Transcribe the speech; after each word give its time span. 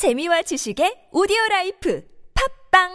재미와 0.00 0.40
지식의 0.40 1.08
오디오 1.12 1.36
라이프 1.50 2.02
팝빵 2.72 2.88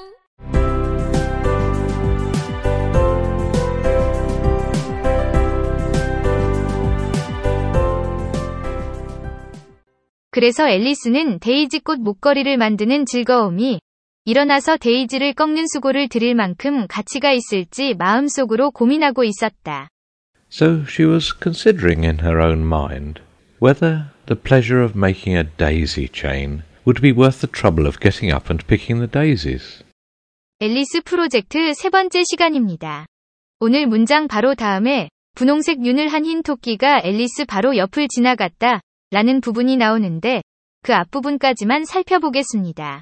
그래서 10.31 10.67
앨리스는 10.67 11.37
데이지 11.37 11.81
꽃 11.81 11.99
목걸이를 11.99 12.57
만드는 12.57 13.05
즐거움이 13.05 13.81
일어나서 14.25 14.77
데이지를 14.77 15.33
꺾는 15.33 15.67
수고를 15.67 16.09
들일 16.09 16.33
만큼 16.33 16.87
가치가 16.87 17.31
있을지 17.31 17.93
마음속으로 17.93 18.71
고민하고 18.71 19.23
있었다. 19.23 19.89
So 20.51 20.85
she 20.89 21.07
was 21.07 21.31
considering 21.39 22.03
in 22.03 22.21
her 22.25 22.41
own 22.41 22.65
mind 22.65 23.21
whether 23.61 24.05
the 24.25 24.41
pleasure 24.41 24.83
of 24.83 24.97
making 24.97 25.37
a 25.37 25.43
daisy 25.59 26.09
chain 26.11 26.63
would 26.85 27.01
be 27.01 27.11
worth 27.11 27.41
the 27.41 27.51
trouble 27.51 27.87
of 27.87 27.99
getting 27.99 28.33
up 28.33 28.49
and 28.49 28.65
picking 28.67 28.99
the 28.99 29.09
daisies. 29.11 29.83
앨리스 30.59 31.01
프로젝트 31.03 31.73
세 31.73 31.89
번째 31.89 32.23
시간입니다. 32.23 33.05
오늘 33.59 33.87
문장 33.87 34.27
바로 34.27 34.55
다음에 34.55 35.09
분홍색 35.35 35.81
눈을 35.81 36.07
한 36.07 36.25
흰 36.25 36.43
토끼가 36.43 37.01
앨리스 37.03 37.45
바로 37.45 37.75
옆을 37.75 38.07
지나갔다 38.07 38.81
라는 39.11 39.41
부분이 39.41 39.77
나오는데 39.77 40.41
그 40.83 40.93
앞부분까지만 40.93 41.85
살펴보겠습니다. 41.85 43.01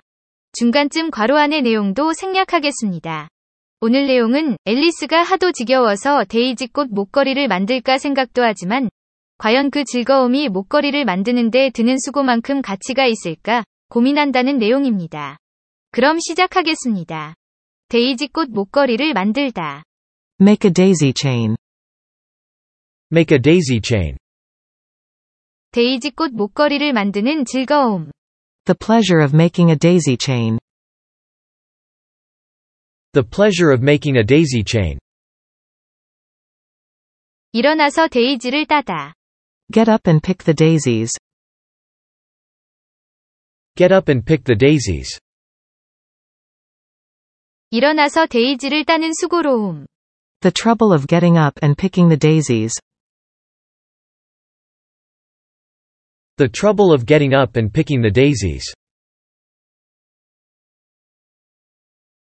중간쯤 0.54 1.12
괄호 1.12 1.36
안의 1.38 1.62
내용도 1.64 2.14
생략하겠습니다. 2.14 3.28
오늘 3.82 4.08
내용은 4.08 4.56
앨리스가 4.66 5.24
하도 5.24 5.52
지겨워서 5.52 6.24
데이지꽃 6.26 6.88
목걸이를 6.92 7.48
만들까 7.48 7.98
생각도 7.98 8.42
하지만 8.42 8.90
과연 9.38 9.72
그 9.72 9.84
즐거움이 9.84 10.50
목걸이를 10.50 11.04
만드는데 11.06 11.72
드는 11.72 11.98
수고만큼 12.00 12.62
가치가 12.62 13.06
있을까 13.06 13.64
고민한다는 13.94 14.58
내용입니다. 14.58 15.38
그럼 15.92 16.18
시작하겠습니다. 16.20 17.36
데이지꽃 17.90 18.50
목걸이를 18.50 19.14
만들다. 19.14 19.84
Make 20.42 20.68
a 20.68 20.74
daisy 20.74 21.14
chain. 21.16 21.56
Make 23.12 23.36
a 23.36 23.40
daisy 23.40 23.80
chain. 23.86 24.18
데이지꽃 25.74 26.32
목걸이를 26.32 26.92
만드는 26.92 27.46
즐거움. 27.46 28.10
The 28.66 28.76
pleasure 28.76 29.24
of 29.24 29.36
making 29.36 29.70
a 29.70 29.78
daisy 29.78 30.18
chain. 30.18 30.58
The 33.14 33.24
pleasure 33.30 33.72
of 33.72 33.84
making 33.84 34.18
a 34.18 34.26
daisy 34.26 34.64
chain. 34.66 34.98
일어나서 37.52 38.08
데이지를 38.08 38.66
따다. 38.66 39.14
Get 39.72 39.88
up 39.88 40.10
and 40.10 40.20
pick 40.26 40.44
the 40.46 40.56
daisies. 40.56 41.12
Get 43.77 43.95
up 43.95 44.11
and 44.11 44.25
pick 44.25 44.45
the 44.45 44.57
daisies. 44.57 45.19
일어나서 47.71 48.27
데이지를 48.27 48.85
따는 48.85 49.13
수고로움. 49.13 49.87
The 50.41 50.53
trouble 50.53 50.95
of 50.95 51.07
getting 51.07 51.39
up 51.39 51.59
and 51.63 51.77
picking 51.77 52.09
the 52.09 52.19
daisies. 52.19 52.75
The 56.37 56.51
trouble 56.51 56.93
of 56.95 57.05
getting 57.05 57.35
up 57.35 57.59
and 57.59 57.73
picking 57.73 58.01
the 58.01 58.13
daisies. 58.13 58.65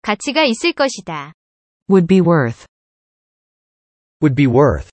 가치가 0.02 0.44
있을 0.44 0.72
것이다. 0.72 1.32
Would 1.88 2.06
be 2.06 2.20
worth. 2.20 2.66
Would 4.22 4.34
be 4.34 4.46
worth. 4.46 4.90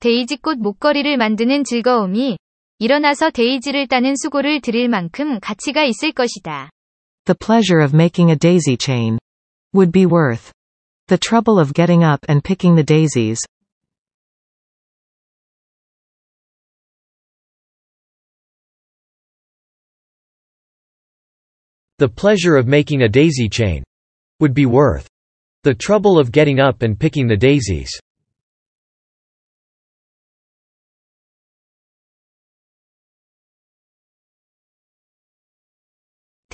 데이지꽃 0.00 0.58
목걸이를 0.58 1.16
만드는 1.16 1.64
즐거움이 1.64 2.38
일어나서 2.78 3.30
데이지를 3.30 3.88
따는 3.88 4.14
수고를 4.16 4.60
들일 4.60 4.88
만큼 4.88 5.38
가치가 5.40 5.84
있을 5.84 6.12
것이다. 6.12 6.70
The 7.26 7.36
pleasure 7.38 7.84
of 7.84 7.94
making 7.94 8.30
a 8.30 8.36
daisy 8.36 8.76
chain. 8.76 9.18
Would 9.74 9.92
be 9.92 10.06
worth. 10.06 10.50
The 11.08 11.18
trouble 11.18 11.60
of 11.60 11.74
getting 11.74 12.02
up 12.02 12.20
and 12.28 12.42
picking 12.42 12.76
the 12.76 12.84
daisies. 12.84 13.40
The 21.98 22.08
pleasure 22.08 22.56
of 22.56 22.66
making 22.66 23.02
a 23.02 23.08
daisy 23.08 23.50
chain. 23.50 23.84
Would 24.40 24.54
be 24.54 24.64
worth. 24.64 25.06
The 25.64 25.74
trouble 25.74 26.18
of 26.18 26.32
getting 26.32 26.58
up 26.58 26.80
and 26.80 26.98
picking 26.98 27.28
the 27.28 27.36
daisies. 27.36 27.90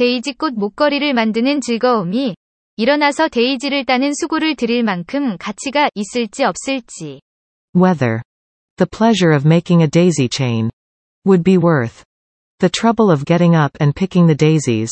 데이지꽃 0.01 0.55
목걸이를 0.55 1.15
만드는 1.15 1.61
즐거움이 1.61 2.37
일어나서 2.77 3.29
데이지를 3.29 3.87
따는 3.87 4.13
수고를 4.13 4.55
들일 4.55 4.83
만큼 4.83 5.39
가치가 5.39 5.89
있을지 5.95 6.45
없을지. 6.45 7.21
Whether. 7.75 8.21
The 8.77 8.87
pleasure 8.91 9.35
of 9.35 9.47
making 9.47 9.83
a 9.83 9.89
daisy 9.89 10.29
chain. 10.29 10.71
Would 11.25 11.43
be 11.43 11.57
worth. 11.57 12.05
The 12.59 12.71
trouble 12.71 13.11
of 13.11 13.25
getting 13.25 13.57
up 13.57 13.73
and 13.81 13.95
picking 13.95 14.27
the 14.27 14.37
daisies. 14.37 14.91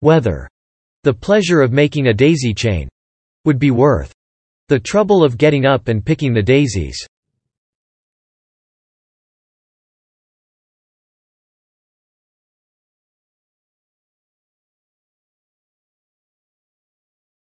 Whether. 0.00 0.48
The 1.04 1.14
pleasure 1.14 1.62
of 1.62 1.72
making 1.72 2.08
a 2.08 2.14
daisy 2.14 2.52
chain. 2.54 2.88
Would 3.44 3.60
be 3.60 3.70
worth. 3.70 4.12
The 4.68 4.80
trouble 4.80 5.24
of 5.24 5.36
getting 5.36 5.66
up 5.66 5.88
and 5.88 6.04
picking 6.04 6.34
the 6.34 6.44
daisies. 6.44 7.06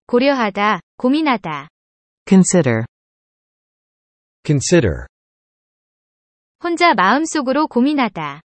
고려하다, 0.08 0.82
고민하다. 0.98 1.70
Consider. 2.28 2.86
Consider. 4.46 5.06
혼자 6.62 6.94
마음속으로 6.94 7.68
고민하다. 7.68 8.42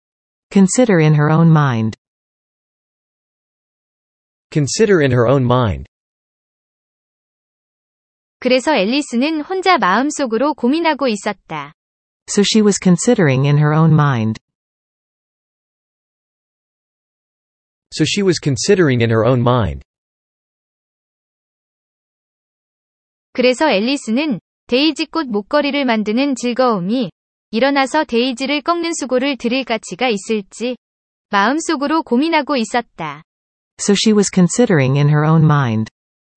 Consider 0.52 1.02
in 1.02 1.14
her 1.16 1.32
own 1.32 1.50
mind. 1.50 1.98
Consider 4.52 5.02
in 5.02 5.12
her 5.12 5.28
own 5.28 5.44
mind. 5.44 5.88
그래서 8.41 8.75
앨리스는 8.75 9.43
혼자 9.43 9.77
마음속으로 9.77 10.55
고민하고 10.55 11.09
있었다. 11.09 11.75
So 12.29 12.43
she 12.43 12.63
was 12.63 12.79
considering 12.83 13.47
in 13.47 13.59
her 13.59 13.79
own 13.79 13.93
mind. 13.93 14.41
So 17.95 18.05
she 18.05 18.25
was 18.25 18.41
considering 18.43 19.03
in 19.03 19.11
her 19.11 19.29
own 19.29 19.41
mind. 19.41 19.85
그래서 23.33 23.69
앨리스는 23.71 24.41
데이지 24.69 25.07
꽃 25.07 25.27
목걸이를 25.27 25.85
만드는 25.85 26.35
즐거움이 26.35 27.11
일어나서 27.51 28.05
데이지를 28.05 28.63
꺾는 28.63 28.95
수고를 28.95 29.37
들일 29.37 29.65
가치가 29.65 30.09
있을지 30.09 30.77
마음속으로 31.29 32.05
고민하고 32.05 32.57
있었다. 32.57 33.23
So 33.79 33.95
she 33.95 34.15
was 34.15 34.31
considering 34.33 34.97
in 34.97 35.09
her 35.09 35.29
own 35.29 35.45
mind. 35.45 35.91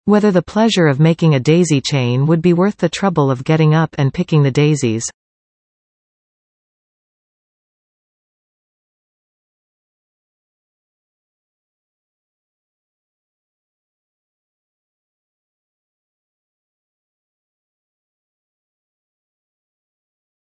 Whether 0.05 0.31
the 0.31 0.41
pleasure 0.41 0.87
of 0.87 0.99
making 0.99 1.35
a 1.35 1.39
daisy 1.39 1.79
chain 1.79 2.25
would 2.25 2.41
be 2.41 2.51
worth 2.51 2.75
the 2.75 2.89
trouble 2.89 3.31
of 3.31 3.45
getting 3.45 3.73
up 3.73 3.95
and 3.97 4.13
picking 4.13 4.43
the 4.43 4.51
daisies. 4.51 5.05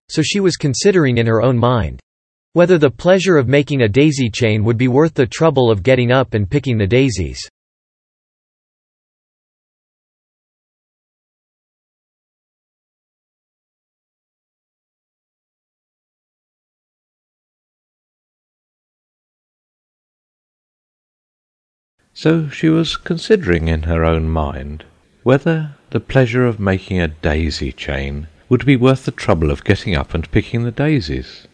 So 0.09 0.21
she 0.21 0.41
was 0.41 0.57
considering 0.57 1.19
in 1.19 1.27
her 1.27 1.41
own 1.41 1.57
mind. 1.57 2.01
Whether 2.51 2.77
the 2.77 2.89
pleasure 2.89 3.37
of 3.37 3.47
making 3.47 3.83
a 3.83 3.87
daisy 3.87 4.29
chain 4.29 4.65
would 4.65 4.77
be 4.77 4.89
worth 4.89 5.13
the 5.13 5.27
trouble 5.27 5.71
of 5.71 5.83
getting 5.83 6.11
up 6.11 6.33
and 6.33 6.49
picking 6.49 6.77
the 6.77 6.87
daisies. 6.87 7.47
So 22.19 22.49
she 22.49 22.67
was 22.67 22.97
considering 22.97 23.67
in 23.67 23.83
her 23.83 24.03
own 24.03 24.27
mind 24.27 24.85
whether 25.21 25.75
the 25.91 25.99
pleasure 25.99 26.47
of 26.47 26.59
making 26.59 26.99
a 26.99 27.09
daisy 27.09 27.71
chain 27.71 28.25
would 28.49 28.65
be 28.65 28.75
worth 28.75 29.05
the 29.05 29.11
trouble 29.11 29.51
of 29.51 29.63
getting 29.63 29.95
up 29.95 30.15
and 30.15 30.31
picking 30.31 30.63
the 30.63 30.71
daisies. 30.71 31.47